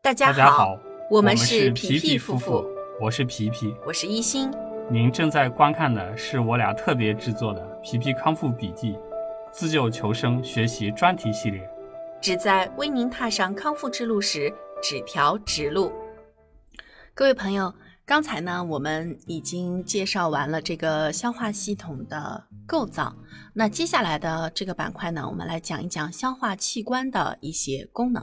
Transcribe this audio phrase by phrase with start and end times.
[0.00, 0.78] 大家好，
[1.10, 2.64] 我们是是皮皮夫妇，
[3.00, 3.74] 我是皮皮。
[3.84, 4.48] 我是一心。
[4.88, 8.92] 您正在观看的是我俩特别制作的《皮皮康复笔记》
[9.52, 11.68] 自救求生学习专题系列。
[12.22, 15.92] 旨在为您踏上康复之路时指条直路。
[17.12, 17.74] 各位朋友，
[18.06, 23.14] 刚才呢，我们已经介绍完了这个消化系统的构造。
[23.52, 28.22] 那接下来的这个板块呢，我们来讲一讲消化器官的一些功能。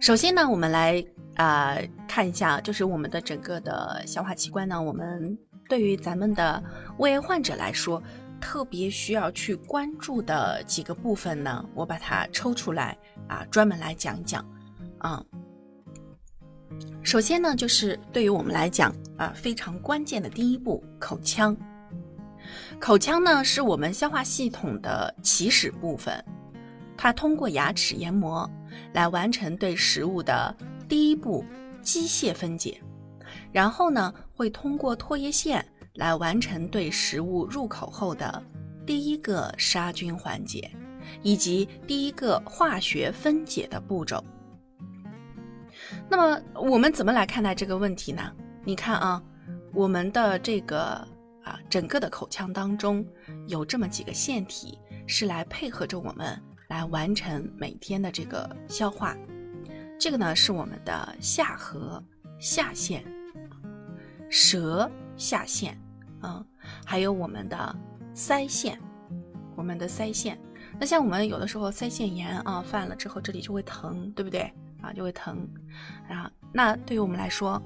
[0.00, 1.04] 首先呢，我们来
[1.36, 1.76] 啊、
[2.06, 5.36] 看一下，就是我们的整个的消化器官呢，我们
[5.68, 6.62] 对于咱们的
[6.98, 8.02] 胃癌患者来说，
[8.40, 14.44] 特别需要去关注的几个部分呢，我把它抽出来啊，专门来讲一讲。
[14.98, 15.24] 啊，
[17.02, 21.56] 首先呢，就是对于我们来讲啊，非常关键的第一步，口腔。
[22.78, 26.24] 口腔呢，是我们消化系统的起始部分，
[26.96, 28.48] 它通过牙齿研磨
[28.92, 30.56] 来完成对食物的
[30.88, 31.44] 第一步
[31.82, 32.80] 机械分解，
[33.52, 38.42] 然后呢，会通过唾液腺来完成对食物入口后的
[38.86, 40.70] 第一个杀菌环节，
[41.22, 44.24] 以及第一个化学分解的步骤。
[46.08, 48.32] 那么我们怎么来看待这个问题呢？
[48.64, 49.22] 你看啊，
[49.72, 51.06] 我们的这个
[51.42, 53.06] 啊整个的口腔当中
[53.46, 56.40] 有这么几个腺体是来配合着我们
[56.74, 59.16] 来完成每天的这个消化。
[59.96, 62.02] 这个呢是我们的下颌
[62.40, 63.04] 下腺、
[64.28, 65.80] 舌下腺，
[66.20, 66.44] 啊，
[66.84, 67.76] 还有我们的
[68.12, 68.76] 腮腺，
[69.54, 70.36] 我们的腮腺。
[70.80, 74.52] 那像我们有的时候腮腺炎啊犯了之后，这里就会疼，对不对？
[74.82, 75.48] 啊，就会疼。
[76.08, 77.62] 啊，那对于我们来说，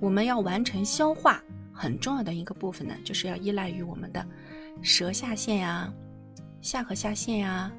[0.00, 1.40] 我们要完成消化
[1.72, 4.26] 很重要的一个部分呢，就是要依赖于我们的
[4.82, 5.88] 舌下腺呀、
[6.60, 7.70] 下颌下腺呀，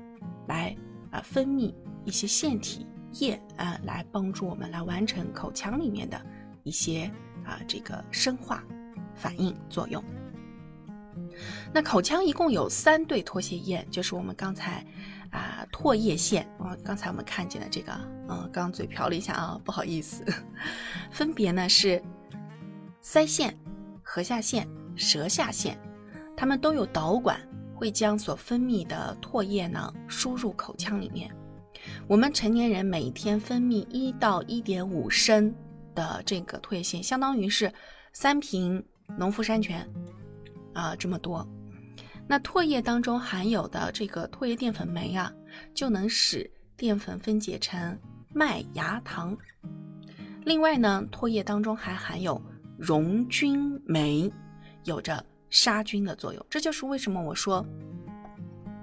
[0.48, 0.76] 来
[1.12, 1.74] 啊分泌
[2.06, 2.86] 一些腺体
[3.20, 6.20] 液啊，来帮助我们来完成口腔里面的
[6.64, 7.12] 一些
[7.44, 8.64] 啊这个生化
[9.16, 10.04] 反应作用。
[11.74, 14.86] 那口腔一共有三对唾液腺，就是我们刚才
[15.30, 17.92] 啊唾液腺啊，刚才我们看见的这个，
[18.30, 20.24] 嗯，刚嘴瓢了一下啊，不好意思，
[21.12, 22.02] 分别呢是
[23.02, 23.58] 腮腺、
[24.04, 25.78] 颌下腺、舌下腺，
[26.36, 27.40] 它们都有导管，
[27.82, 31.36] 会将所分泌的唾液呢输入口腔里面。
[32.08, 35.52] 我们成年人每天分泌一到一点五升
[35.96, 37.74] 的这个唾液腺，相当于是
[38.14, 38.86] 三瓶
[39.18, 39.84] 农夫山泉
[40.76, 41.44] 啊、这么多。
[42.28, 45.34] 那唾液当中含有的这个唾液淀粉酶啊，
[45.74, 47.98] 就能使淀粉分解成
[48.32, 49.36] 麦芽糖。
[50.46, 52.40] 另外呢，唾液当中还含有
[52.78, 54.32] 溶菌酶，
[54.84, 56.44] 有着杀菌的作用。
[56.50, 57.64] 这就是为什么我说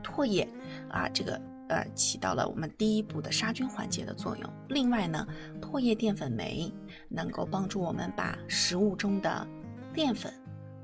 [0.04, 0.48] 唾液
[0.88, 4.48] 啊，这个呃起到了我们第一步的杀菌环节的作用。
[4.68, 5.26] 另外呢，
[5.60, 6.72] 唾液淀粉酶
[7.08, 9.44] 能够帮助我们把食物中的
[9.92, 10.32] 淀粉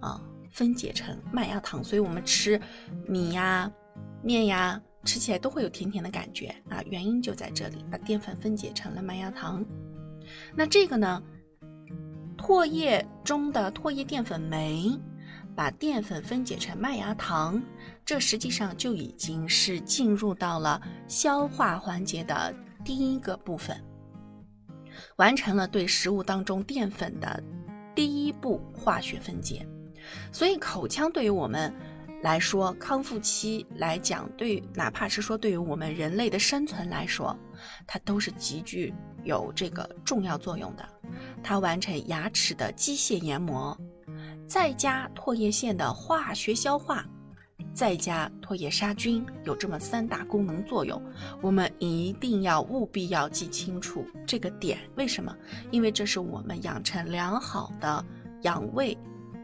[0.00, 0.20] 啊。
[0.50, 2.60] 分解成麦芽糖，所以我们吃
[3.08, 3.68] 米呀、
[4.22, 6.80] 面呀，吃起来都会有甜甜的感觉啊。
[6.86, 9.64] 原因就在这里，把淀粉分解成了麦芽糖。
[10.54, 11.20] 那这个呢，
[12.38, 14.96] 唾液中的唾液淀粉酶
[15.54, 17.62] 把淀粉分解成麦芽糖，
[18.04, 22.54] 这实际上就已经是进入到了消化环节的
[22.84, 23.82] 第一个部分，
[25.16, 27.42] 完成了对食物当中淀粉的
[27.94, 29.66] 第一步化学分解。
[30.32, 31.72] 所以，口腔对于我们
[32.22, 37.36] 来说，康复期来讲，对哪怕是说对于我们人类的生存来说，
[37.86, 40.86] 它都是极具有这个重要作用的。
[41.42, 43.78] 它完成牙齿的机械研磨，
[44.46, 47.04] 再加唾液腺的化学消化，
[47.72, 51.00] 再加唾液杀菌，有这么三大功能作用。
[51.40, 54.78] 我们一定要务必要记清楚这个点。
[54.96, 55.34] 为什么？
[55.70, 58.04] 因为这是我们养成良好的
[58.42, 58.96] 养胃。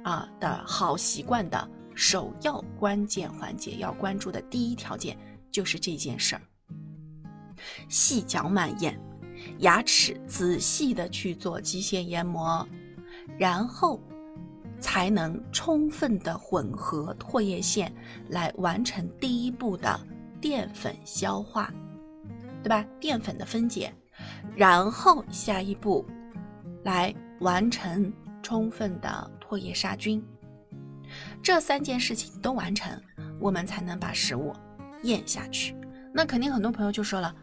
[0.03, 5.15] 啊的好习惯的首要关键环节，要关注的第一条件
[5.51, 6.41] 就是这件事儿。
[7.91, 8.99] 细嚼慢咽，
[9.59, 12.67] 牙齿仔细的去做机械研磨，
[13.39, 14.01] 然后
[14.81, 17.93] 才能充分的混合唾液腺
[18.29, 20.01] 来完成第一步的
[20.41, 21.73] 淀粉消化，
[22.63, 22.85] 对吧？
[22.99, 23.93] 淀粉的分解，
[24.57, 26.05] 然后下一步
[26.85, 28.13] 来完成
[28.43, 29.31] 充分的。
[29.51, 30.25] 唾液杀菌，
[31.43, 32.89] 这三件事情都完成，
[33.41, 34.55] 我们才能把食物
[35.03, 35.75] 咽下去。
[36.15, 37.35] 那肯定很多朋友就说了，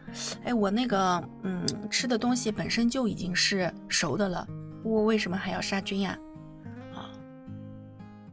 [0.45, 4.47] 哎，我那个嗯吃的东西本身就已经是熟的了，
[4.85, 6.17] 我为什么还要杀菌呀？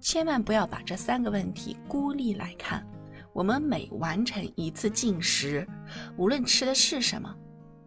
[0.05, 2.87] 千万不要把这三个问题孤立来看。
[3.33, 5.67] 我们每完成一次进食，
[6.19, 7.35] 无论吃的是什么，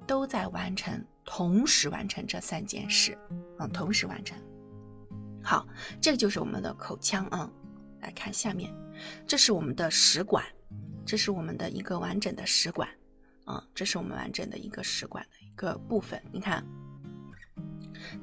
[0.08, 3.16] 都在完成，同时完成这三件事，
[3.60, 4.36] 嗯，同时完成。
[5.44, 5.66] 好，
[6.02, 7.48] 这个就是我们的口腔啊。
[8.02, 8.74] 来看下面，
[9.28, 10.44] 这是我们的食管，
[11.06, 12.90] 这是我们的一个完整的食管，
[13.46, 16.20] 啊，这是我们完整的一个食管的一个部分。
[16.32, 16.66] 你看，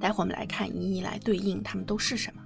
[0.00, 2.43] 待会我们来看一一来对应，它们都是什么？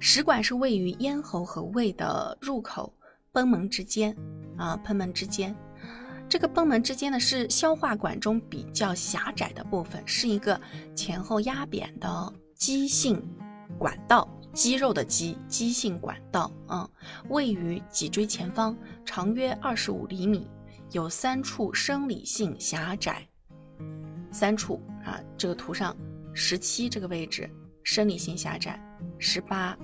[0.00, 2.92] 食管是位于咽喉和胃的入口
[3.32, 4.16] 贲门之间，
[4.56, 5.54] 啊，贲门之间。
[6.28, 10.60] 这个贲门之间呢，是消化管中比较狭窄的部分，是一个
[10.94, 13.22] 前后压扁的肌性。
[13.78, 16.88] 管道，肌肉的肌，肌性管道，嗯，
[17.28, 20.48] 位于脊椎前方，长约二十五厘米，
[20.92, 23.26] 有三处生理性狭窄，
[24.30, 25.96] 三处啊，这个图上
[26.32, 27.50] 十七这个位置
[27.82, 28.80] 生理性狭窄，
[29.18, 29.76] 十八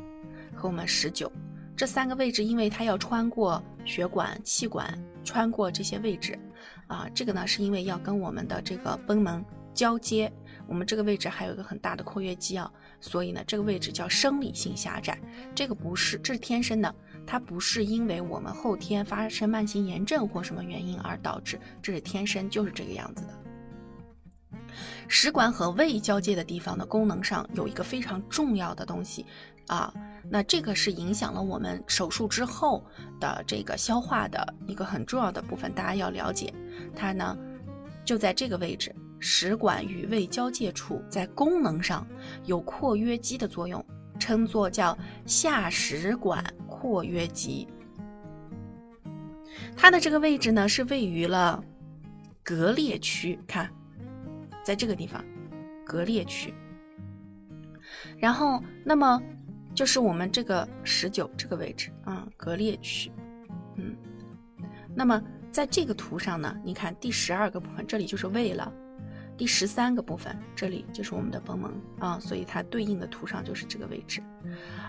[0.55, 1.31] 和我们十九
[1.77, 6.39] 这三个位置，因为它要穿过血管、气管，穿过这些位置，
[6.87, 10.33] 啊，这个呢是因为要跟我们的这个贲门交接。
[10.69, 12.71] 我们这个位置还有一个很大的括约肌啊，
[13.01, 15.19] 所以呢，这个位置叫生理性狭窄。
[15.55, 16.95] 这个不是，这是天生的，
[17.27, 23.35] 它不是因为我们后天发生慢性炎症或什么原因而导致，这是天生就是这个样子的。
[25.09, 29.27] 食管和胃交界的地方的功能上有一个非常重要的东西
[29.67, 29.93] 啊，
[30.31, 32.85] 那这个是影响了我们手术之后
[33.21, 36.53] 的这个消化的一个很重要的部分，大家要了解，
[36.95, 37.37] 它呢
[38.05, 38.95] 就在这个位置。
[39.25, 42.05] 食管与胃交界处，在功能上
[42.45, 43.85] 有括约肌的作用，
[44.19, 47.69] 称作叫下食管括约肌。
[49.77, 51.63] 它的这个位置呢，是位于了
[52.45, 53.71] 膈裂区，看，
[54.63, 55.25] 在这个地方，
[55.87, 56.53] 膈裂区。
[58.19, 59.21] 然后，那么
[59.75, 63.11] 就是我们这个十九这个位置啊，膈裂区，
[63.77, 63.97] 嗯，
[64.95, 65.21] 那么
[65.51, 68.73] 在这个图上呢，你看第十二个部分，这里就是胃了。
[69.37, 74.23] 第十三个部分，这里就是我们的贲门啊，所以它对应的图上就是这个位置。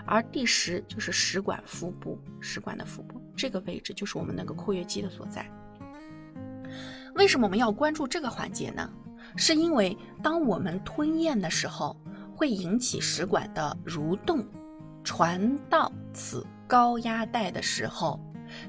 [0.06, 5.50] 而第十就是食管腹部，食管的腹部这个位置就是我们那个括约肌的所在。
[7.14, 8.88] 为什么我们要关注这个环节呢？
[9.36, 11.96] 是因为当我们吞咽的时候，
[12.34, 14.46] 会引起食管的蠕动，
[15.02, 18.20] 传到此高压带的时候，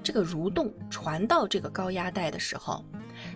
[0.04, 2.84] 这个蠕动传到这个高压带的时候。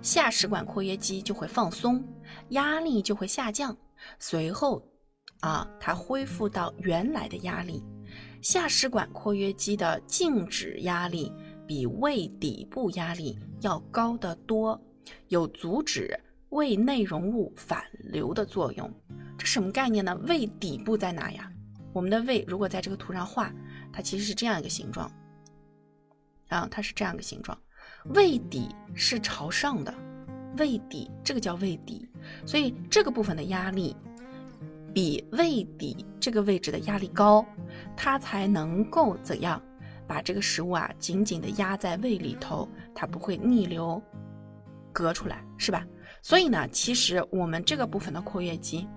[0.01, 2.03] 下食管括约肌就会放松，
[2.49, 3.75] 压力就会下降，
[4.19, 4.83] 随后，
[5.39, 7.81] 啊，它恢复到原来的压力。
[8.41, 11.31] 下食管括约肌的静止压力
[11.65, 14.79] 比胃底部压力要高得多，
[15.29, 16.17] 有阻止
[16.49, 18.91] 胃内容物反流的作用。
[19.37, 20.15] 这什么概念呢？
[20.27, 21.51] 胃底部在哪呀？
[21.93, 23.51] 我们的胃如果在这个图上画，
[23.91, 25.11] 它其实是这样一个形状，
[26.49, 27.57] 啊，它是这样一个形状。
[28.13, 29.93] 胃底是朝上的，
[30.57, 32.07] 胃底这个叫胃底，
[32.45, 33.95] 所以这个部分的压力
[34.93, 37.45] 比胃底这个位置的压力高，
[37.95, 39.61] 它才能够怎样
[40.07, 44.01] 把这个食物啊紧紧的压在胃里头，它不会逆流
[44.91, 45.85] 隔出来，是吧？
[46.21, 48.87] 所以呢，其实我们这个部分的括约肌。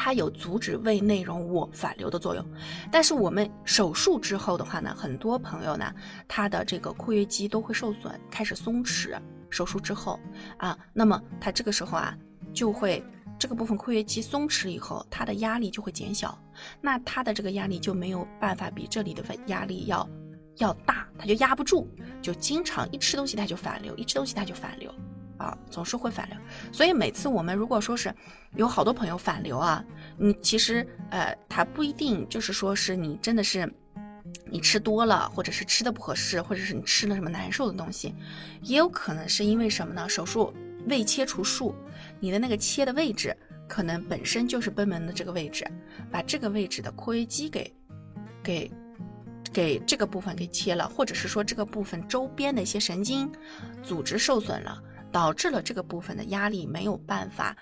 [0.00, 2.44] 它有阻止胃内容物反流的作用，
[2.88, 5.92] 但是我们手术之后的话呢，很多朋友呢，
[6.28, 9.18] 他的这个括约肌都会受损，开始松弛。
[9.50, 10.20] 手术之后
[10.56, 12.16] 啊，那么他这个时候啊，
[12.54, 13.02] 就会
[13.40, 16.38] 这个部分括约肌松弛以后，它的压力就会减小，
[16.80, 20.08] 那它的这个压力就没有办法比这里的压力要
[20.58, 21.88] 要大，它就压不住，
[22.22, 24.94] 就经常一吃东西它就反流，一吃东西它就反流。
[25.38, 26.36] 啊，总是会反流，
[26.72, 28.12] 所以每次我们如果说是
[28.56, 29.84] 有好多朋友反流啊，
[30.16, 33.72] 你其实呃，它不一定就是说是你真的是
[34.50, 38.14] 你吃多了，或者是吃的不合适，或者是你吃了什么难受的东西，
[38.62, 40.08] 也有可能是因为什么呢？
[40.08, 40.52] 手术
[40.86, 41.74] 胃切除术，
[42.18, 43.36] 你的那个切的位置
[43.68, 45.64] 可能本身就是贲门的这个位置，
[46.10, 47.72] 把这个位置的括约肌给
[48.42, 48.70] 给
[49.52, 53.30] 给这个部分给切了，或者是说这个部分周边的一些神经
[53.84, 54.82] 组织受损了。
[55.12, 57.56] 导致了这个部分的压力没有办法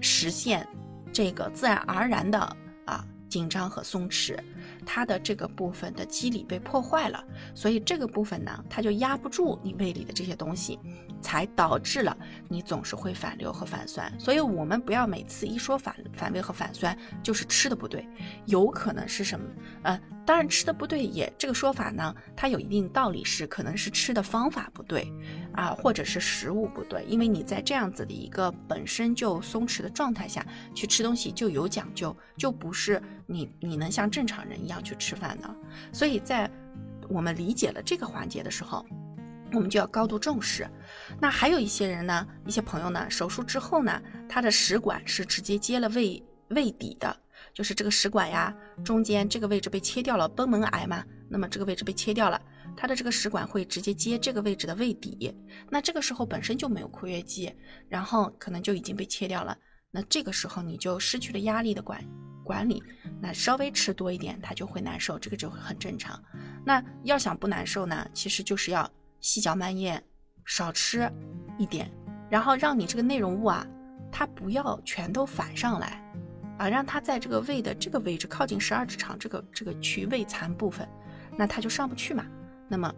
[0.00, 0.66] 实现
[1.12, 2.38] 这个自然而然的
[2.86, 4.38] 啊紧张和松弛，
[4.84, 10.78] 它的这个部分的机理被破坏了，所以这个部分呢，它就压不住你胃里的这些东西。
[11.22, 12.16] 才导致了
[12.48, 18.04] 你总是会反流和反酸，所以我们不要每次一说反反胃和反酸就是吃的不对，
[18.46, 19.46] 有可能是什么？
[19.84, 25.12] 呃，当然吃的不对也这个说法呢，它有一定道理，是可能是吃的方法不对
[25.52, 35.54] 啊，或者是食物不对，因为你在这样子的一个本身就松弛的状态下去吃东西就有讲究，就不是你你能像正常人一样去吃饭的，
[35.92, 36.50] 所以在
[37.08, 38.84] 我们理解了这个环节的时候。
[39.54, 40.66] 我们就要高度重视，
[41.20, 47.14] 那还有一些人呢，一些朋友呢，手术之后呢，他的食管是直接接了胃胃底的，
[47.54, 48.54] 就是这个食管呀，
[48.84, 52.40] 中间这个位置被切掉了，贲门癌嘛，那么这个位置被切掉了，
[52.76, 55.34] 它的这个食管会直接接这个位置的胃底，
[55.70, 57.52] 那这个时候本身就没有括约肌，
[57.88, 59.56] 然后可能就已经被切掉了，
[59.90, 62.02] 那这个时候你就失去了压力的管
[62.44, 62.82] 管理，
[63.20, 66.22] 那稍微吃多一点，它就会难受，这个就会很正常。
[66.64, 68.90] 那要想不难受呢，其实就是要
[69.20, 70.02] 细嚼慢咽。
[70.44, 71.08] 少吃
[71.56, 71.88] 一点，
[72.28, 73.64] 然后让你这个内容物啊，
[74.10, 76.02] 它不要全都反上来，
[76.62, 80.88] 啊，让它在这个胃的这个位置靠近十二指肠这个这个区胃残部分，
[81.36, 82.24] 那它就上不去嘛，
[82.68, 82.94] 那么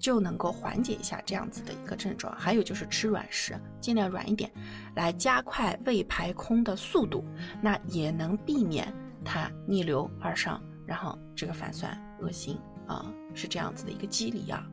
[0.00, 2.34] 就能够缓解一下这样子的一个症状。
[2.36, 4.50] 还有就是吃软食，尽量软一点，
[4.96, 7.24] 来加快胃排空的速度，
[7.62, 8.92] 那也能避免
[9.24, 12.58] 它逆流而上，然后这个反酸恶心
[12.88, 14.66] 啊，是这样子的一个机理啊。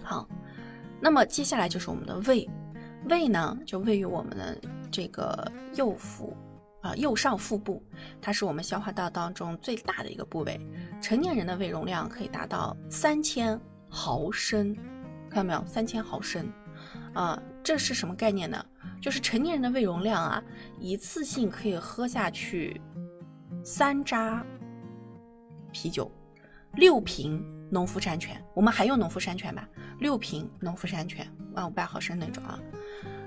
[0.00, 0.28] 好。
[1.00, 2.48] 那么接下来就是我们的胃，
[3.08, 4.56] 胃呢就位于我们的
[4.92, 6.36] 这个右腹，
[6.80, 7.82] 啊右上腹部，
[8.20, 10.60] 它是我们消化道当中最大的一个部位。
[11.00, 14.76] 成年人的胃容量可以达到三千毫升，
[15.28, 15.64] 看到没有？
[15.66, 16.50] 三千毫升，
[17.14, 18.64] 啊，这是什么概念呢？
[19.00, 20.42] 就是成年人的胃容量啊，
[20.80, 22.80] 一次性可以喝下去
[23.62, 24.44] 三扎
[25.70, 26.10] 啤酒，
[26.74, 28.42] 六瓶农夫山泉。
[28.54, 29.68] 我们还用农夫山泉吧？
[30.00, 32.58] 六瓶农夫山泉，万五百毫升那种啊。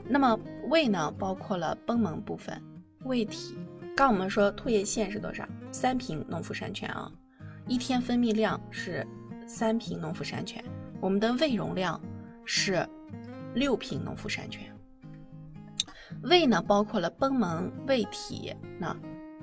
[0.05, 0.37] 那么
[0.69, 2.61] 胃呢，包括了贲门部分、
[3.03, 3.57] 胃体。
[3.95, 5.47] 刚我们说唾液腺是多少？
[5.71, 7.11] 三瓶农夫山泉啊。
[7.67, 9.05] 一天分泌量是
[9.47, 10.63] 三瓶农夫山泉。
[10.99, 11.99] 我们的胃容量
[12.45, 12.87] 是
[13.53, 14.71] 六瓶农夫山泉。
[16.23, 18.53] 胃呢，包括了贲门、胃体。
[18.79, 18.95] 那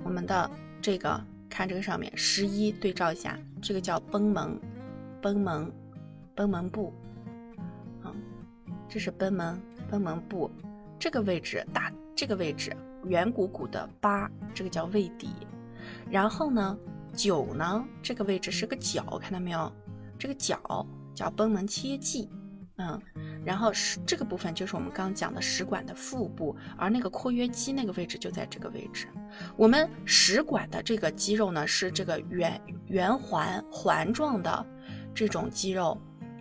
[0.04, 0.50] 我们的
[0.80, 4.60] 这个看这个上面十一对照一下，这个叫贲门，
[5.22, 5.72] 贲门，
[6.36, 6.92] 贲门部。
[8.90, 9.60] 这是贲门，
[9.90, 10.50] 贲门部
[10.98, 12.74] 这个位置大，这个位置
[13.08, 15.30] 圆鼓鼓的疤，这个叫胃底。
[16.10, 16.76] 然后呢，
[17.12, 19.72] 九呢，这个位置是个角，看到没有？
[20.18, 22.28] 这个角叫贲门切迹，
[22.76, 23.00] 嗯。
[23.44, 29.08] 然后是这个部分就是我们刚讲的食管的腹部，而那个括约肌那个位置就在这个位置。
[29.56, 34.66] 我们食管的这个肌肉呢，是这个圆圆环环状的
[35.14, 35.96] 这种肌肉，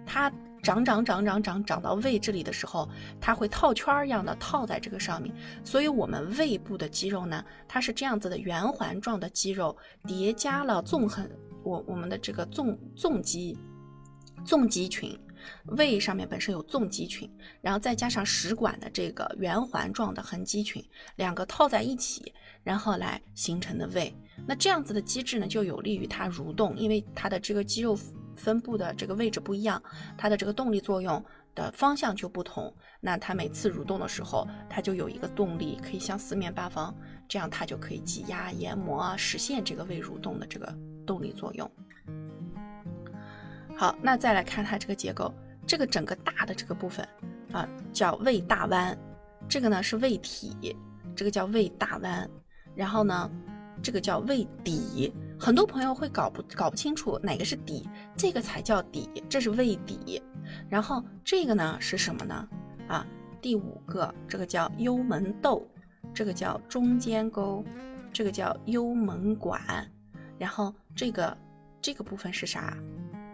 [0.05, 0.31] 它。
[0.67, 2.89] 长长长长长长到胃这里的时候，
[3.21, 5.33] 它会套圈儿一样的套在这个上面。
[5.63, 11.25] 所以，我们胃部的肌肉呢，它是这样子的圆环状的肌肉叠加了纵横
[11.63, 13.57] 我我们的这个纵纵肌
[14.43, 15.17] 纵肌群，
[15.67, 17.31] 胃上面本身有纵肌群，
[17.62, 20.83] 然后再加上食管的这个圆环状的横肌群，
[21.15, 22.33] 两个套在一起，
[22.65, 24.13] 然后来形成的胃。
[24.45, 27.97] 那这样子的机制呢，就有利于它蠕动，因为它的这个肌肉。
[28.38, 29.82] 分布的这个位置不一样，
[30.17, 31.22] 它的这个动力作用
[31.56, 32.74] 的方向就不同。
[33.01, 36.96] 那它每次蠕动的时候，它就有一个动力可以向四面八方，
[37.27, 40.74] 这样它就可以挤压、研磨啊，实现这个胃蠕动的这个
[41.06, 41.70] 动力作用。
[43.75, 45.34] 好，那再来看它这个结构，
[45.65, 47.08] 这个整个大的这个部分
[47.51, 48.98] 啊，叫胃大弯，
[49.48, 50.75] 这个呢是胃体，
[51.15, 52.29] 这个叫胃大弯，
[52.75, 53.29] 然后呢，
[53.84, 55.13] 这个叫胃底。
[55.39, 60.22] 很多朋友会搞不搞不清楚哪个是底，这个才叫底，这是胃底。
[60.67, 62.48] 然后这个呢是什么呢？
[62.88, 63.06] 啊，
[63.41, 65.65] 第五个这个叫幽门窦，
[66.13, 67.63] 这个叫中间沟，
[68.12, 69.62] 这个叫幽门管。
[70.39, 71.38] 然后这个
[71.82, 72.75] 这个部分是啥？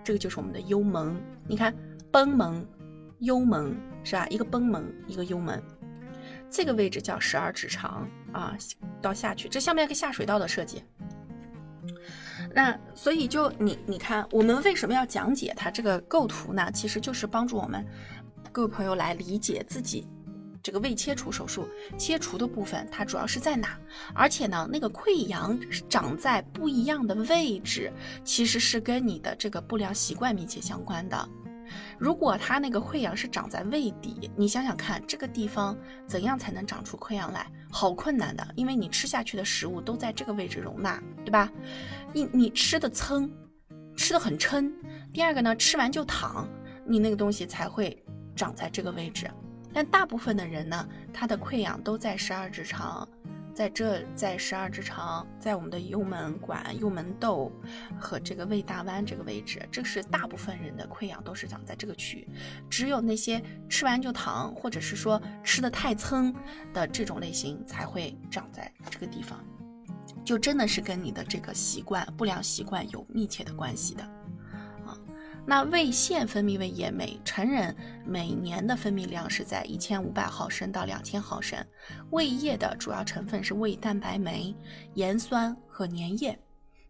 [0.03, 1.15] 这个就是我们的幽门。
[1.47, 1.73] 你看，
[2.11, 2.67] 贲门、
[3.19, 4.27] 幽门是吧？
[4.27, 5.61] 一个贲门，一个幽门。
[6.49, 8.55] 这个位置叫十二指肠啊，
[9.01, 10.83] 到下去，这像不像个下水道的设计？
[12.53, 16.71] 那所以就你你看，我们为什么要讲解它这个构图呢？
[16.71, 17.85] 其实就是帮助我们
[18.51, 20.07] 各位朋友来理解自己
[20.61, 23.77] 这个胃切除手术切除的部分，它主要是在哪？
[24.13, 25.59] 而且呢，那个溃疡
[25.89, 27.91] 长在不一样的位置，
[28.23, 31.29] 其实是跟你的这个不良习惯密切相关的。
[31.97, 35.77] 如果它那个溃疡是长在胃底，你想想看，这个地方
[36.07, 37.45] 怎样才能长出溃疡来？
[37.71, 41.51] 好困难的，因为你吃下去的食物都在这个位置容纳，对吧？
[42.13, 43.31] 你你吃的撑，
[43.95, 44.71] 吃的很撑。
[45.11, 46.47] 第二个呢，吃完就躺，
[46.85, 48.03] 你那个东西才会
[48.35, 49.29] 长在这个位置。
[49.73, 53.07] 但大部分的人呢，他的溃疡都在十二指肠。
[53.53, 57.51] 在这，在十二指肠，在我们的幽门管、幽门窦
[57.99, 62.27] 和这个胃大弯这个位置，这是大部分人的溃疡都是长在这个区域。
[62.69, 66.33] 只有那些吃完就躺，或者是说吃的太撑
[66.73, 69.39] 的这种类型，才会长在这个地方。
[70.25, 74.09] 就真的是跟你的这个习惯、不良习惯有密切的关系的。
[75.45, 81.59] 那胃腺分泌胃液酶，成人每年的分泌量是在一千五百毫升到两千毫升。
[82.11, 84.55] 胃液的主要成分是胃蛋白酶、
[84.93, 86.39] 盐酸和粘液。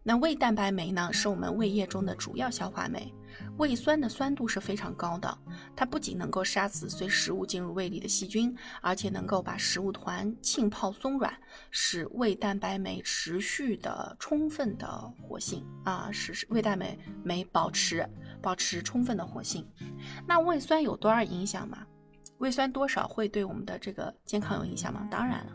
[0.06, 3.12] 那胃蛋白酶呢，是我们胃液中的主要消化酶。
[3.56, 5.38] 胃酸的酸度是非常高的，
[5.74, 11.34] 它不仅能够杀死随食物进入胃里的细菌，而且能够把食物团浸泡松软，
[11.70, 14.86] 使胃蛋白酶持续的充分的
[15.22, 18.06] 活性啊，使胃蛋白酶保持
[18.42, 19.66] 保持充分的活性。
[20.28, 21.78] 那胃酸有多少影响吗？
[22.38, 25.08] 胃酸多少会对我们的这个健康有影响吗？
[25.10, 25.52] 当然了，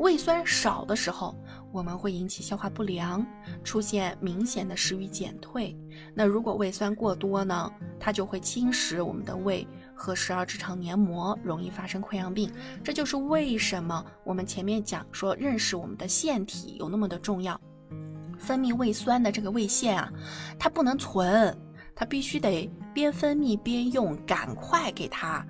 [0.00, 1.36] 胃酸少的时候，
[1.70, 3.24] 我们会引起消化不良，
[3.62, 5.76] 出现明显的食欲减退。
[6.14, 12.50] 那如果胃酸过多呢，它就会侵蚀我们的胃和十二指肠黏膜，容易发生溃疡病。
[12.82, 17.60] 这就是为什么我们前面讲说认识我们的腺体有那么的重要。
[18.38, 20.10] 分泌胃酸的这个胃腺啊，
[20.58, 21.54] 它不能存，
[21.94, 25.46] 它必须得边分泌边用，赶快给它。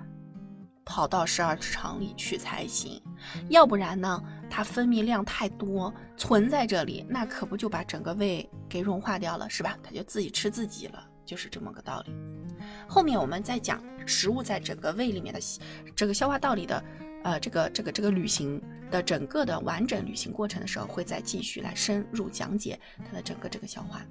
[0.83, 3.01] 跑到十二指肠里去才行，
[3.47, 4.21] 要不然呢，
[4.53, 9.77] 它分泌量太多，存在这里，那可不就把整个胃给融化掉了，是吧？
[9.81, 12.13] 它就自己吃自己了，就是这么个道理。
[12.85, 15.39] 后面我们再讲食物在整个胃里面的
[15.95, 16.83] 这个消化道里的，
[17.23, 22.77] 呃，这个这个这个旅行的整个的完整旅行过程的时候，会再继续来深入讲解
[23.09, 24.01] 它的整个这个消化。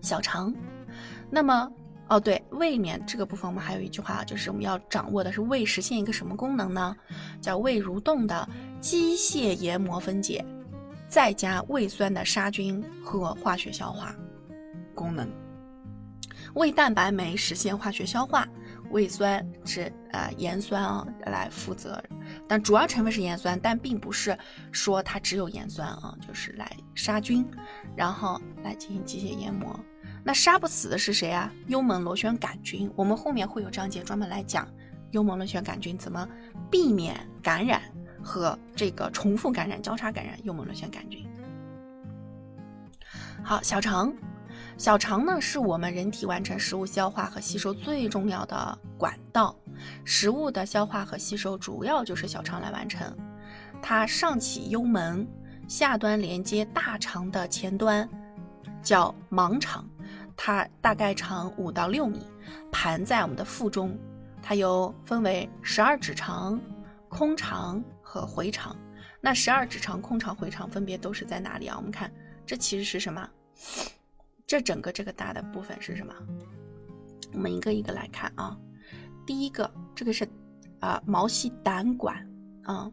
[0.00, 0.54] 小肠，
[1.28, 1.68] 那么。
[2.10, 6.96] 哦，对，胃里面这个部分，我们还有一句话，就是我们要掌握的是胃实现一个什么功能呢？
[7.40, 8.48] 叫胃蠕动的
[8.80, 10.44] 机械研磨分解，
[11.08, 14.12] 再加胃酸的杀菌和化学消化
[14.92, 15.30] 功能。
[16.54, 18.44] 胃蛋白酶实现化学消化，
[18.90, 22.02] 胃酸是呃盐酸啊来负责，
[22.48, 24.36] 但主要成分是盐酸，但并不是
[24.72, 27.48] 说它只有盐酸啊，就是来杀菌，
[27.94, 29.78] 然后来进行机械研磨。
[30.22, 31.50] 那杀不死的是谁啊？
[31.66, 32.90] 幽门螺旋杆菌。
[32.94, 34.68] 我们后面会有章节专门来讲
[35.12, 36.28] 幽门螺旋杆菌怎么
[36.70, 37.80] 避免感染
[38.22, 41.26] 和这个重复感染、交叉感染幽门螺旋杆菌。
[43.42, 44.12] 好，小肠，
[44.76, 49.56] 小肠呢是我们人体完成食物消化和吸收最重要的管道。
[50.04, 53.16] 食物的消化和吸收主要就是小肠来完成。
[53.80, 55.26] 它上起幽门，
[55.66, 58.06] 下端连接大肠的前端
[58.82, 59.82] 叫盲肠。
[60.42, 62.24] 它大概长五到六米，
[62.72, 63.94] 盘在我们的腹中。
[64.40, 66.58] 它又分为十二指肠、
[67.10, 68.74] 空肠和回肠。
[69.20, 71.76] 那十二指肠、空肠、回肠分别都是在哪里啊？
[71.76, 72.10] 我们看，
[72.46, 73.28] 这其实是什么？
[74.46, 76.14] 这整个这个大的部分是什么？
[77.34, 78.58] 我们一个一个来看啊。
[79.26, 80.26] 第一个，这个是
[80.80, 82.16] 啊毛细胆管
[82.62, 82.90] 啊，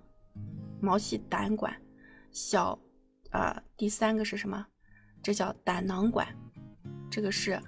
[0.82, 1.74] 毛细胆管。
[2.34, 2.78] 小
[3.32, 4.68] 啊，第三个是什么？
[5.24, 6.28] 这叫胆囊管。
[7.10, 7.60] 这个是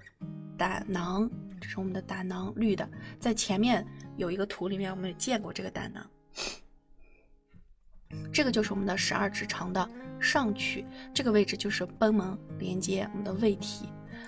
[0.58, 1.30] 胆囊，
[1.60, 2.88] 这是我们的胆囊，绿的，
[3.20, 3.86] 在前面
[4.18, 6.06] 有一个图里面，我们也见过这个胆囊。
[8.34, 9.88] 这个就是我们的十二指肠的
[10.20, 13.88] 上区，这个位置就是贲门连接我们的胃体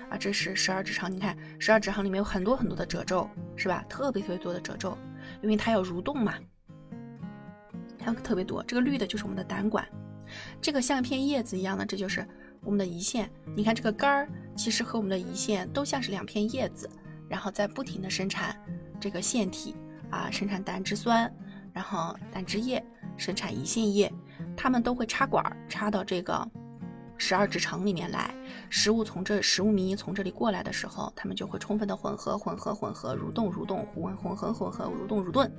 [0.10, 0.17] 啊。
[0.17, 3.84] 这是十二指肠，你看十二指肠里面有很多很多的褶皱，是吧？
[3.89, 4.97] 特别特别多的褶皱，
[5.41, 6.36] 因为它要蠕动嘛，
[7.97, 8.63] 它特别多。
[8.63, 9.88] 这个绿的就是我们的胆管，
[10.62, 12.27] 这个像一片叶子一样的，这就是
[12.63, 13.30] 我们的胰腺。
[13.56, 14.30] 你看这个肝儿。
[14.54, 16.88] 其实和我们的胰腺都像是两片叶子，
[17.28, 18.56] 然后在不停的生产
[19.00, 19.76] 这个腺体
[20.12, 21.34] 啊，生产胆汁酸，
[21.74, 22.84] 然后胆汁液，
[23.17, 24.12] 生产胰腺液，
[24.56, 26.47] 它们都会插管插到这个
[27.17, 28.36] 十二指肠里面来。
[28.69, 35.50] 食物从这食物迷从这里过来的时候，它们就会充分的混合混合混合蠕动蠕动混混合混合蠕动蠕动，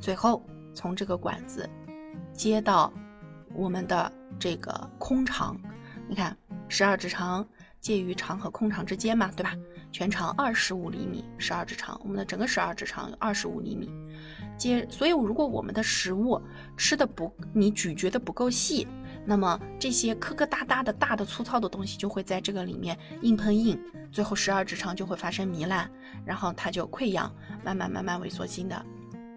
[0.00, 1.70] 最后从这个管子
[2.32, 2.92] 接到
[3.54, 5.56] 我们的这个空肠。
[6.08, 6.36] 你看
[6.68, 7.46] 十二指肠。
[7.80, 9.54] 介于肠和空肠之间嘛，对吧？
[9.92, 13.92] 全长二十五厘米，十二指肠，我们的整个十二指肠有二十五厘米。
[14.56, 16.40] 接，所以如果我们的食物
[16.78, 18.88] 吃的不，你咀嚼的不够细，
[19.26, 23.78] 那么这些磕磕哒哒的大的粗糙的东西就会在这个里面硬碰硬，
[24.10, 25.90] 最后十二指肠就会发生糜烂，
[26.24, 27.30] 然后它就溃疡，
[27.62, 28.82] 慢慢慢慢萎缩性的，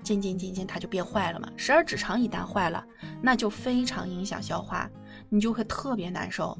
[0.01, 1.51] 渐渐渐渐它就变坏了嘛。
[1.57, 2.81] 十二指肠一旦坏了，
[3.21, 4.89] 那就非常影响消化，
[5.29, 6.57] 你就会特别难受。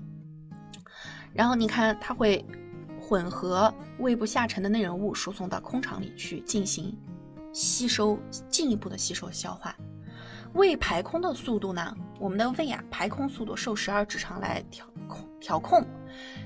[1.34, 2.46] 然后你看，它会
[3.00, 6.98] 混合胃部下沉的内容物，输送到空肠里去进行
[7.54, 8.18] 吸收，
[8.50, 9.76] 进一步的吸收消化。
[10.54, 11.96] 胃排空的速度呢？
[12.20, 15.86] 我们的胃啊，排空速度受十二指肠来调控，调控，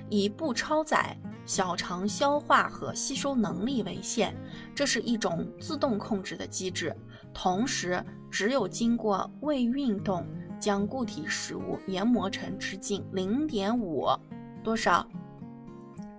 [0.10, 4.36] 以不超载小肠消化和吸收能力为限，
[4.76, 6.94] 这是一种自动控制的机制。
[7.34, 10.28] 同时，只有经过胃运动，
[10.62, 14.08] 将固体食物研磨成直径零点五。
[14.64, 15.06] 多少？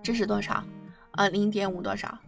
[0.02, 0.62] 这是多少？
[1.12, 2.18] 啊，零点五多少？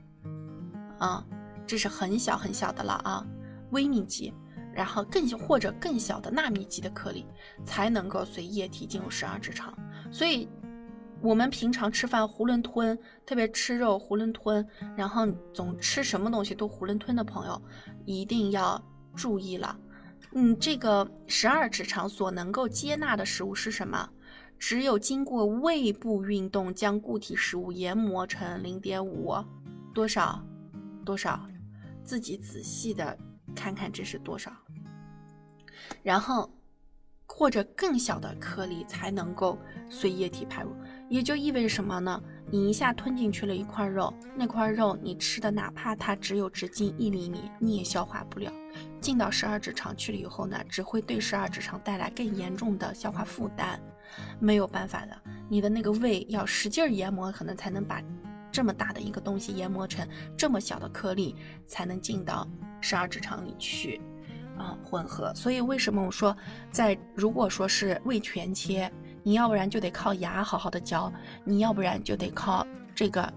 [0.99, 1.27] 啊，
[1.67, 3.27] 这是很小很小的了啊，
[3.73, 4.33] 微米级，
[4.73, 7.27] 然后更或者更小的纳米级的颗粒
[7.65, 9.77] 才能够随液体进入十二指肠。
[10.13, 10.49] 所以，
[11.21, 12.97] 我们平常吃饭囫囵吞，
[13.27, 14.65] 特别吃肉囫囵吞，
[14.97, 17.61] 然后总吃什么东西都囫囵吞的朋友，
[18.05, 18.81] 一定要
[19.17, 19.77] 注意了。
[20.35, 24.11] 嗯，这个十二指肠所能够接纳的食物是什么？
[24.59, 29.35] 只有经过胃部运动，将固体食物研磨成零点五
[29.93, 30.45] 多少
[31.05, 31.47] 多少，
[32.03, 33.17] 自己仔细的
[33.55, 34.51] 看看这是多少，
[36.03, 36.51] 然后
[37.27, 39.59] 或者更小的颗粒才能够
[39.91, 40.71] 随液体排入，
[41.09, 42.23] 也就意味着什么呢？
[42.51, 48.53] 你一下吞进去了一块肉，那块肉你吃的哪怕它只有直径一厘米，你也消化不了。
[49.05, 53.79] 进到十二指肠去了以后呢，只会对十二指肠带来更严重的消化负担，
[54.41, 55.15] 没有办法的。
[55.47, 58.01] 你的那个胃要使劲研磨，可能才能把
[58.51, 61.37] 这么大的一个东西研磨成这么小的颗粒，
[61.67, 62.49] 才能进到
[62.81, 64.01] 十二指肠里去，
[64.57, 65.35] 啊，混合。
[65.35, 66.35] 所以为什么我说，
[66.71, 68.91] 在如果说是胃全切，
[69.23, 71.13] 你要不然就得靠牙好好的嚼，
[71.45, 73.31] 你要不然就得靠这个。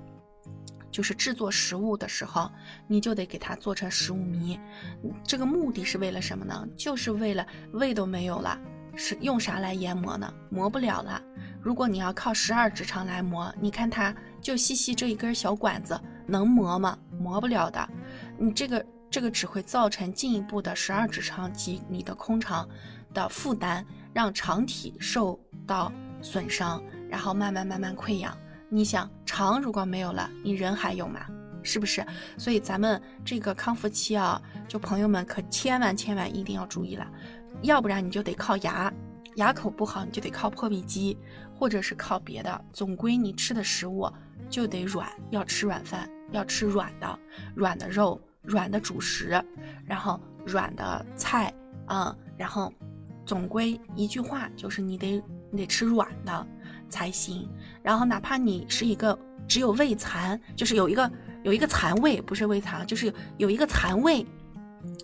[0.92, 2.52] 就是制作食物的时候，
[2.88, 4.60] 你就得给它做成食物糜，
[5.24, 6.68] 这个目的是为了什么呢？
[6.76, 8.60] 就是为了胃都没有了，
[8.96, 10.34] 是用啥来研磨呢？
[10.50, 11.22] 磨不了了。
[11.62, 16.98] 如果你要靠十二指肠来磨，你看它就细细这一根小管子，能磨吗？
[17.20, 17.90] 磨不了的。
[18.38, 22.68] 你这个这个只会造成进一步的十二指肠及你的空肠
[23.14, 28.36] 的负担，让肠体受到损伤，然后慢慢慢慢溃疡。
[28.70, 31.26] 你想肠如果没有了，你人还有吗？
[31.64, 32.06] 是不是？
[32.38, 37.06] 所以咱们这个康复期啊，就朋友们可千万千万一定要注意了，
[37.62, 38.94] 要不然你就得靠牙，
[39.36, 41.18] 牙口不好你就得靠破壁机，
[41.54, 42.66] 或者是靠别的。
[42.72, 44.10] 总归你吃的食物
[44.50, 47.20] 就得软，要吃软饭，要吃软的，
[47.54, 49.44] 软的肉，软的主食，
[49.86, 51.54] 然后软的菜
[51.86, 52.72] 啊，然后
[53.26, 56.48] 总归一句话就是你得你得吃软的。
[56.90, 57.48] 才行。
[57.82, 61.12] 然后，哪怕你是一个只有胃残，就是有一个
[61.44, 64.26] 有一个残胃，不是胃残，就是有一个残胃。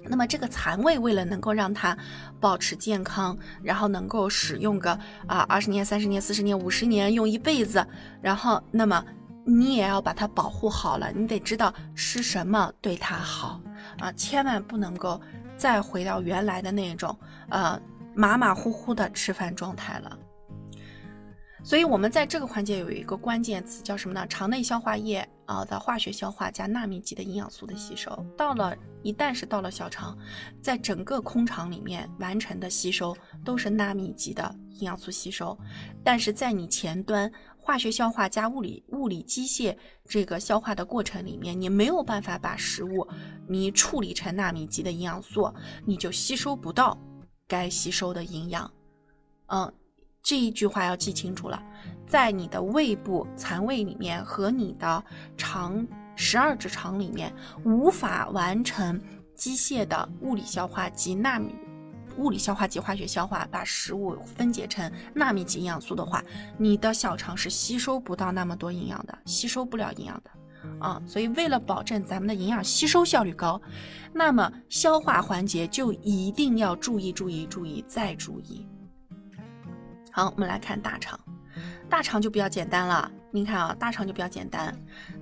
[0.06, 1.98] 那么，这个残胃为了能够让它
[2.39, 7.86] 保持健康，然后能够使用个啊二十年、三十年、四十年、五十年，用一辈子，
[8.22, 9.04] 然后，那么
[9.46, 11.12] 你也要把它保护好了。
[11.12, 13.60] 你得知道吃什么对它好
[14.00, 15.19] 啊，千万不能够
[15.58, 17.17] 再回到原来的那种
[17.50, 17.80] 呃
[18.15, 20.17] 马马虎虎的吃饭状态了。
[21.63, 24.28] 所以，我们在这个环节有一个关键词，叫什么呢？
[24.28, 30.17] 肠内消化液啊的化学消化加纳米级的营养素的吸收，到了一旦是到了小肠，
[30.62, 35.58] 在整个空肠里面完成的吸收都是纳米级的营养素吸收，
[36.04, 39.73] 但是在你前端化学消化加物理物理机械
[40.06, 43.08] 这个消化的过程里面，你没有办法把食物
[43.47, 45.49] 你处理成纳米级的营养素，
[45.86, 46.97] 你就吸收不到
[47.47, 48.69] 该吸收的营养，
[49.47, 49.73] 嗯。
[50.23, 51.62] 这一句话要记清楚了，
[52.07, 55.03] 在你的胃部残胃里面和你的
[55.38, 57.31] 肠十二指肠里面
[57.65, 58.99] 无法完成
[59.36, 61.53] 机械的物理消化及纳米
[62.17, 66.23] 物理消化及化学消化，把食物分解成纳米级营养素的话，
[66.57, 70.31] 你的小肠是吸收不到那么多营养的，吸收不了营养的
[70.79, 71.01] 啊。
[71.05, 73.59] 所以为了保证咱们的营养吸收效率高，
[74.13, 78.65] 那么消化环节就一定要注意注意注意再注意。
[80.15, 81.19] 好，我们来看大肠，
[81.89, 83.12] 大肠就比较简单了。
[83.32, 84.71] 您看啊，大肠就比较简单，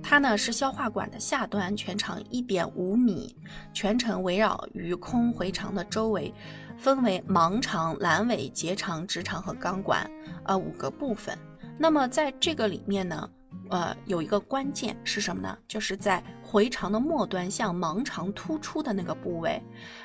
[0.02, 3.34] 它呢是消化管的下端，全长一点五米，
[3.72, 6.30] 全程围绕于空回肠的周围，
[6.76, 10.06] 分为盲肠、阑尾、结肠、直肠和肛管，
[10.44, 11.38] 呃五个部分。
[11.78, 13.30] 那么在这个里面呢，
[13.70, 15.56] 呃有一个关键是什么呢？
[15.66, 19.58] 就是在回肠的末端向盲肠突出的那个部位，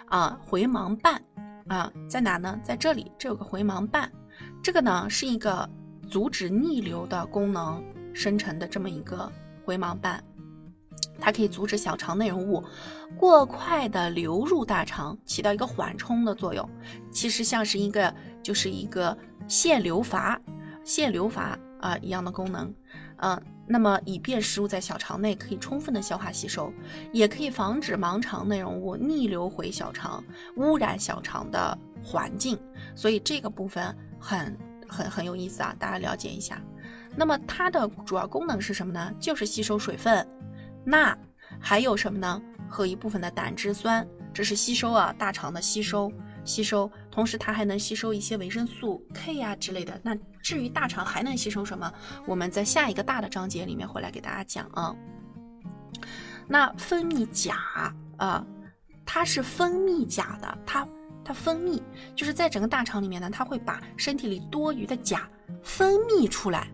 [0.06, 1.22] 啊回盲瓣，
[1.68, 2.58] 啊在哪呢？
[2.64, 4.10] 在这里，这有个回盲瓣。
[4.68, 5.70] 这个呢是一个
[6.10, 7.82] 阻止逆流的功能
[8.14, 9.32] 生成的这么一个
[9.64, 10.22] 回盲瓣，
[11.18, 12.62] 它可以阻止小肠内容物
[13.18, 16.70] 过快的流入大肠，起到一个缓冲的作用。
[17.10, 20.38] 其实像是一个就是一个限流阀、
[20.84, 22.70] 限流阀啊一样的功能。
[23.20, 26.74] 嗯，那么以便食物在小肠内可以充分的消化吸收，
[27.14, 30.22] 也可以防止盲肠内容物逆流回小肠，
[30.58, 32.60] 污染小肠的环境。
[32.96, 33.98] 所以这个部分。
[34.28, 34.58] 很
[34.90, 36.62] 很很有意思啊，大家了解一下。
[37.16, 39.14] 那么它的主要功能是什么呢？
[39.22, 40.28] 就是吸收水分、
[40.84, 41.18] 钠，
[41.62, 42.42] 还有什么呢？
[42.68, 46.12] 和一部分的胆汁酸，这是吸收啊，大肠的吸收
[46.44, 46.92] 吸收。
[47.10, 49.98] 同时它还能吸收一些维生素 K 呀、之类的。
[50.04, 50.14] 那
[50.44, 51.90] 至于大肠还能吸收什么，
[52.26, 54.94] 我们在下一个大的章节里面会来给大家讲啊。
[56.50, 57.56] 那分泌钾
[58.18, 58.46] 啊，
[59.06, 60.86] 它是分泌钾的，它
[61.28, 61.82] 它分泌
[62.16, 65.30] 就是在整个大肠里面呢，它会把身体里多余的钾
[65.62, 66.72] 分泌出来，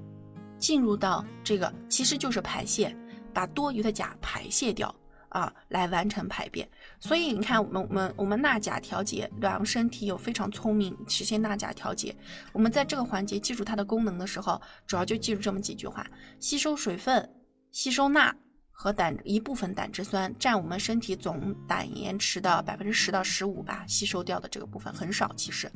[0.59, 2.95] 进入到这个其实就是排泄，
[3.33, 4.93] 把多余的钾排泄掉
[5.29, 6.69] 啊，来完成排便。
[6.99, 9.53] 所以你看，我们我们我们钠钾调节，对吧？
[9.53, 12.15] 我们身体有非常聪明实现钠钾调节。
[12.51, 16.05] 我们在这个环节记住它的功能的时候，主要就记住这么几句话：
[16.39, 17.27] 吸收水分，
[17.71, 18.35] 吸收钠。
[18.83, 25.71] 和胆一部分胆汁酸占我们身体总胆盐池的百分之十到十五吧，吸收掉的这个部分很少其实。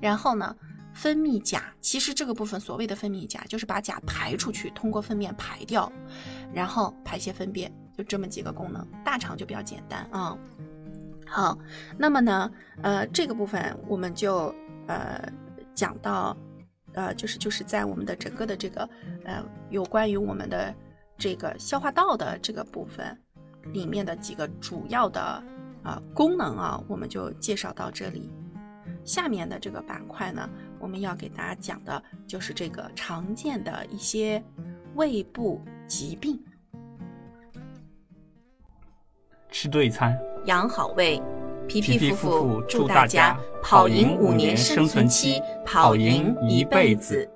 [0.00, 0.56] 然后呢，
[0.92, 5.92] 分泌钾，其实这个部分所谓的分泌钾就是把钾排出去，通过粪便排掉，
[6.52, 8.84] 然后排泄粪便，就这么几个功能。
[9.04, 10.36] 大肠就比较简单啊。
[11.28, 11.56] 好，
[11.96, 12.50] 那么呢，
[12.82, 14.52] 呃，这个部分我们就
[14.88, 15.22] 呃
[15.72, 16.36] 讲到，
[16.94, 18.90] 呃，就是就是在我们的整个的这个
[19.24, 20.74] 呃有关于我们的。
[21.20, 23.16] 这个消化道的这个部分
[23.74, 25.20] 里面的几个主要的
[25.82, 28.30] 啊功能啊，我们就介绍到这里。
[29.04, 34.42] 下面的这个板块呢，我们要给大家讲的就是这个常见的一些
[34.94, 36.42] 胃部疾病。
[39.50, 41.20] 吃对餐，养好胃。
[41.68, 47.30] 皮皮夫妇祝大家跑赢五年生存期，跑赢一辈子。